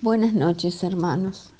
[0.00, 1.50] Buenas noches, hermanos.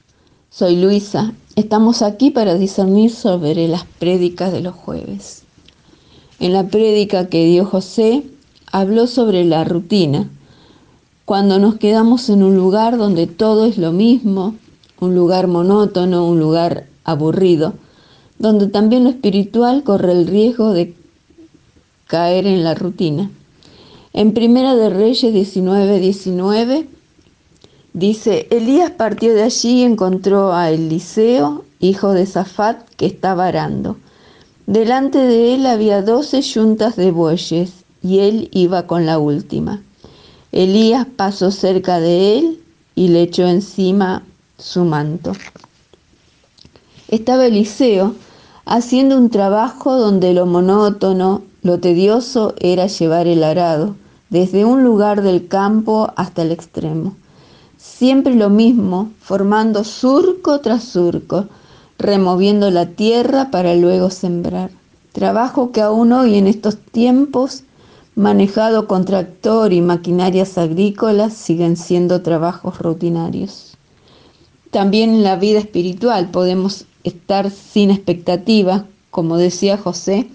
[0.48, 1.32] Soy Luisa.
[1.56, 5.42] Estamos aquí para discernir sobre las prédicas de los jueves.
[6.38, 8.22] En la prédica que dio José,
[8.70, 10.30] habló sobre la rutina,
[11.24, 14.54] cuando nos quedamos en un lugar donde todo es lo mismo,
[15.00, 17.74] un lugar monótono, un lugar aburrido,
[18.38, 20.94] donde también lo espiritual corre el riesgo de
[22.06, 23.32] caer en la rutina.
[24.12, 26.97] En Primera de Reyes 19, 19
[27.98, 33.96] Dice, Elías partió de allí y encontró a Eliseo, hijo de Zafat, que estaba arando.
[34.68, 39.82] Delante de él había doce yuntas de bueyes, y él iba con la última.
[40.52, 42.60] Elías pasó cerca de él
[42.94, 44.22] y le echó encima
[44.58, 45.32] su manto.
[47.08, 48.14] Estaba Eliseo
[48.64, 53.96] haciendo un trabajo donde lo monótono, lo tedioso era llevar el arado,
[54.30, 57.16] desde un lugar del campo hasta el extremo
[57.78, 61.46] siempre lo mismo, formando surco tras surco,
[61.96, 64.70] removiendo la tierra para luego sembrar.
[65.12, 67.62] Trabajo que aún hoy en estos tiempos,
[68.14, 73.76] manejado con tractor y maquinarias agrícolas, siguen siendo trabajos rutinarios.
[74.70, 80.28] También en la vida espiritual podemos estar sin expectativa, como decía José,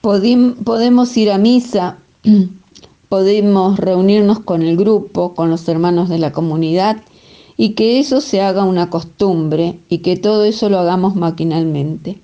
[0.00, 1.98] podemos ir a misa
[3.08, 6.98] podemos reunirnos con el grupo, con los hermanos de la comunidad
[7.56, 12.18] y que eso se haga una costumbre y que todo eso lo hagamos maquinalmente.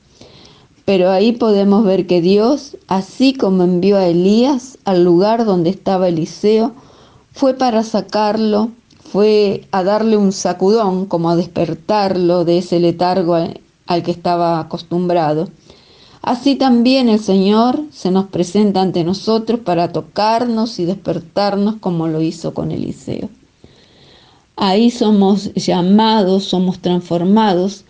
[0.85, 6.09] Pero ahí podemos ver que Dios, así como envió a Elías al lugar donde estaba
[6.09, 6.73] Eliseo,
[7.33, 8.71] fue para sacarlo,
[9.11, 15.49] fue a darle un sacudón, como a despertarlo de ese letargo al, que estaba acostumbrado.
[16.23, 22.23] Así también el Señor se nos presenta ante nosotros para tocarnos y despertarnos como lo
[22.23, 23.29] hizo con Eliseo.
[24.55, 27.85] Ahí somos llamados, somos transformados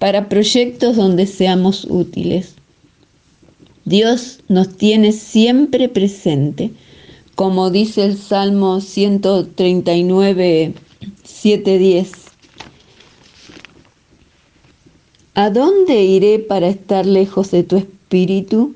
[0.00, 2.54] para proyectos donde seamos útiles.
[3.84, 6.72] Dios nos tiene siempre presente,
[7.36, 10.74] como dice el Salmo 139,
[11.22, 12.12] 7, 10.
[15.34, 18.74] ¿A dónde iré para estar lejos de tu espíritu?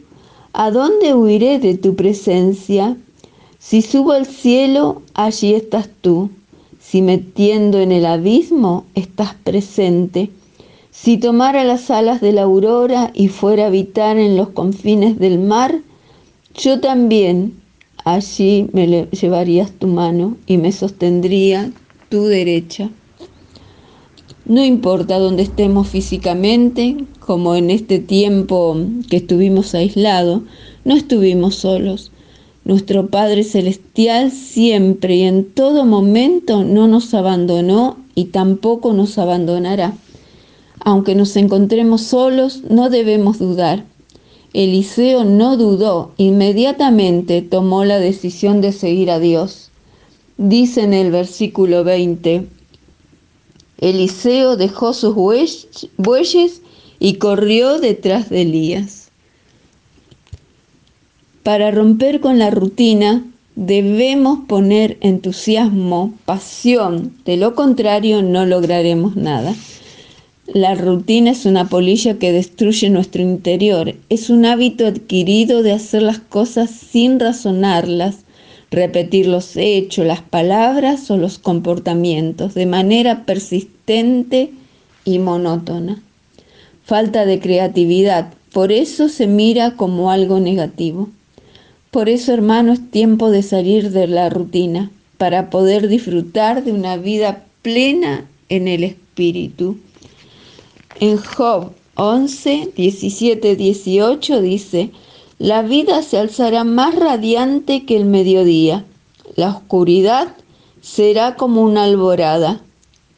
[0.53, 2.97] ¿A dónde huiré de tu presencia?
[3.59, 6.31] Si subo al cielo, allí estás tú.
[6.78, 10.31] Si metiendo en el abismo, estás presente.
[10.92, 15.41] Si tomara las alas de la aurora y fuera a habitar en los confines del
[15.41, 15.81] mar,
[16.54, 17.54] yo también
[18.04, 21.72] allí me llevarías tu mano y me sostendría
[22.10, 22.91] tu derecha.
[24.47, 28.77] No importa dónde estemos físicamente, como en este tiempo
[29.09, 30.43] que estuvimos aislados,
[30.84, 32.12] no estuvimos solos.
[32.66, 39.94] Nuestro Padre Celestial siempre y en todo momento no nos abandonó y tampoco nos abandonará.
[40.81, 43.84] Aunque nos encontremos solos, no debemos dudar.
[44.53, 49.71] Eliseo no dudó, inmediatamente tomó la decisión de seguir a Dios.
[50.37, 52.47] Dice en el versículo 20,
[53.79, 56.62] Eliseo dejó sus bueyes
[56.99, 59.11] y corrió detrás de Elías.
[61.43, 63.25] Para romper con la rutina
[63.57, 69.55] debemos poner entusiasmo, pasión, de lo contrario no lograremos nada.
[70.47, 76.03] La rutina es una polilla que destruye nuestro interior, es un hábito adquirido de hacer
[76.03, 78.24] las cosas sin razonarlas,
[78.75, 84.51] repetir los hechos, las palabras o los comportamientos de manera persistente
[85.05, 86.03] y monótona.
[86.84, 91.09] Falta de creatividad, por eso se mira como algo negativo.
[91.91, 96.97] Por eso, hermano, es tiempo de salir de la rutina para poder disfrutar de una
[96.97, 99.79] vida plena en el Espíritu.
[101.01, 104.91] En Job 11, 17, 18 dice,
[105.39, 108.84] la vida se alzará más radiante que el mediodía.
[109.37, 110.28] La oscuridad
[110.81, 112.61] será como una alborada.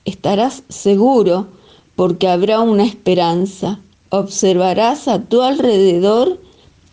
[0.05, 1.49] Estarás seguro
[1.95, 3.81] porque habrá una esperanza.
[4.09, 6.41] Observarás a tu alrededor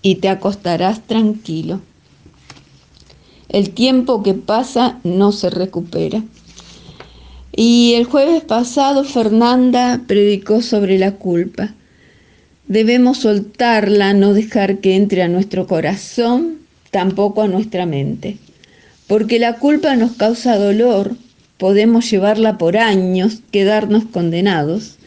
[0.02, 1.80] y te acostarás tranquilo.
[3.48, 6.24] El tiempo que pasa no se recupera.
[7.56, 11.74] Y el jueves pasado Fernanda predicó sobre la culpa.
[12.68, 16.60] Debemos soltarla, no dejar que entre a nuestro corazón,
[16.92, 18.38] tampoco a nuestra mente.
[19.08, 21.16] Porque la culpa nos causa dolor,
[21.58, 24.98] podemos llevarla por años, quedarnos condenados.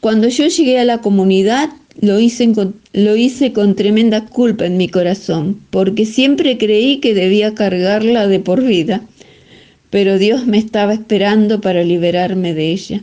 [0.00, 1.70] Cuando yo llegué a la comunidad,
[2.00, 7.14] lo hice, con, lo hice con tremenda culpa en mi corazón, porque siempre creí que
[7.14, 9.02] debía cargarla de por vida.
[9.90, 13.02] pero Dios me estaba esperando para liberarme de ella.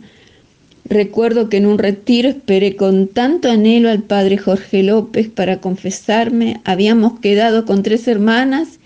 [0.89, 6.61] Recuerdo que en un retiro esperé con tanto anhelo al padre Jorge López para confesarme.
[6.63, 8.79] Habíamos quedado con tres hermanas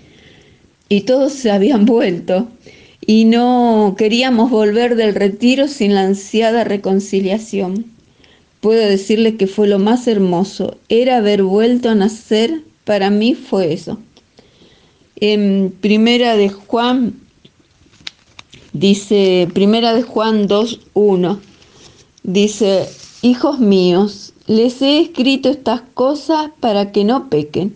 [0.90, 2.50] y todos se habían vuelto
[3.00, 7.86] y no queríamos volver del retiro sin la ansiada reconciliación.
[8.60, 13.74] Puedo decirle que fue lo más hermoso, era haber vuelto a nacer, para mí fue
[13.74, 14.00] eso.
[15.18, 17.14] En primera de Juan,
[18.72, 21.40] dice, primera de Juan 2.1,
[22.24, 22.90] Dice,
[23.22, 27.76] hijos míos, les he escrito estas cosas para que no pequen,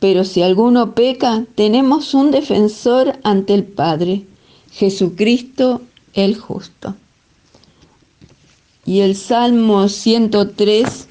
[0.00, 4.24] pero si alguno peca, tenemos un defensor ante el Padre,
[4.72, 5.80] Jesucristo
[6.14, 6.96] el justo.
[8.84, 11.06] Y el Salmo 103,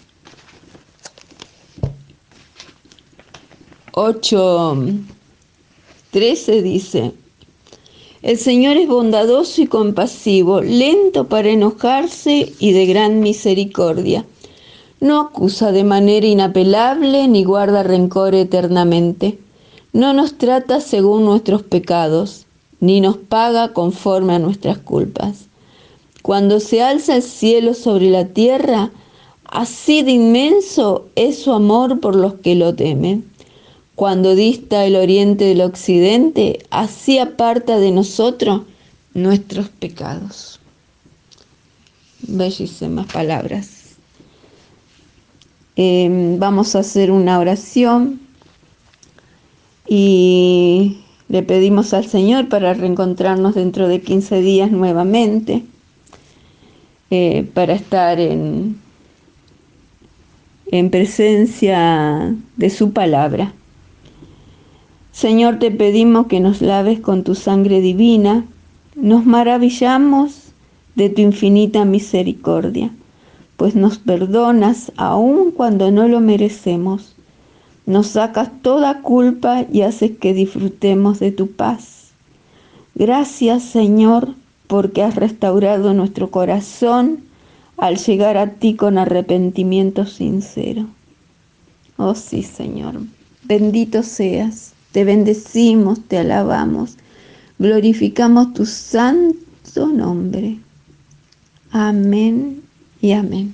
[3.91, 4.77] 8,
[6.11, 7.13] 13 dice,
[8.27, 14.25] el Señor es bondadoso y compasivo, lento para enojarse y de gran misericordia.
[14.99, 19.39] No acusa de manera inapelable ni guarda rencor eternamente.
[19.93, 22.45] No nos trata según nuestros pecados,
[22.81, 25.45] ni nos paga conforme a nuestras culpas.
[26.21, 28.91] Cuando se alza el cielo sobre la tierra,
[29.45, 33.23] así de inmenso es su amor por los que lo temen.
[33.97, 38.61] Cuando dista el oriente del occidente, así aparta de nosotros
[39.15, 40.59] nuestros pecados.
[42.19, 43.95] Bellísimas palabras.
[45.75, 48.21] Em, vamos a hacer una oración
[49.87, 55.63] y le pedimos al Señor para reencontrarnos dentro de 15 días nuevamente,
[57.09, 58.79] eh, para estar en,
[60.67, 63.55] en presencia de su palabra.
[65.17, 68.45] Señor, te pedimos que nos laves con tu sangre divina.
[68.95, 70.51] Nos maravillamos
[70.93, 72.91] de tu infinita misericordia,
[73.55, 77.15] pues nos perdonas aun cuando no lo merecemos.
[77.87, 82.11] Nos sacas toda culpa y haces que disfrutemos de tu paz.
[82.93, 84.35] Gracias, Señor,
[84.67, 87.21] porque has restaurado nuestro corazón
[87.77, 90.85] al llegar a ti con arrepentimiento sincero.
[91.97, 92.99] Oh sí, Señor,
[93.41, 94.75] bendito seas.
[94.91, 96.95] Te bendecimos, te alabamos,
[97.59, 100.57] glorificamos tu santo nombre.
[101.71, 102.61] Amén
[103.01, 103.53] y amén.